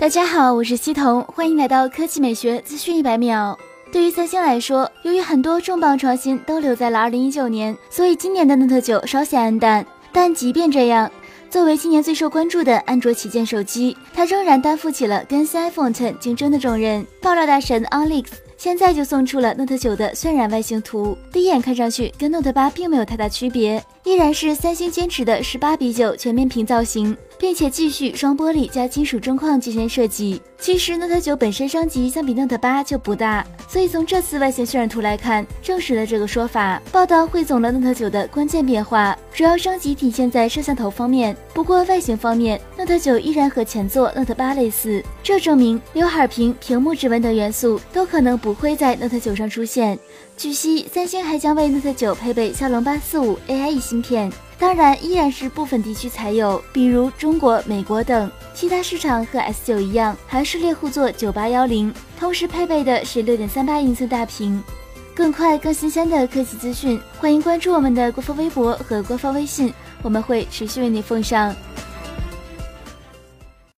[0.00, 3.56] 大家好，我是西彤，欢迎来到科技美学资讯一百秒。
[3.92, 9.86] 对于三星来说，由于很多重磅创新都留在了2019年，所以今年的 Note 9稍显黯淡。
[10.10, 11.12] 但即便这样，
[11.50, 17.06] 作为今年最受关注的安卓旗舰手机，它仍然担负起了跟新 iPhone X 竞争的重任。
[17.20, 18.24] 爆料大神 Alex
[18.56, 27.16] 现在就送出了 Note 9的渲染外形图，第一眼看上去跟 Note 8并没有太大区别，依然是三星坚持的18比9全面屏造型。
[27.40, 30.40] 并且继续双玻璃加金属中框机身设计。
[30.58, 36.80] 其实 Note 9本身升级相比 Note 8就不大，所以从这次外形渲染图来看，证实了这个说法。
[36.92, 41.34] 报道汇总了 Note 9的关键变化，主要升级体现在摄像头方面。
[41.54, 49.98] 不过外形方面，Note 9依然和前作 Note 8类似，这证明刘海屏、屏幕指纹等元素都可能不会在 Note 9上出现。
[50.36, 54.32] 据悉，三星还将为 Note 9配备骁龙八四五 AIE 芯片。
[54.56, 58.30] 当然，依然是部分地区才有，比如中国、美国等。
[58.54, 64.62] 其他市场和 S 九一样，还是猎户座九八幺零，同时配备的是六点三八英寸大屏。
[65.12, 71.54] 更快、更新鲜的科技资讯，欢迎关注我们的官方微博和官方微信，我们会持续为您奉上。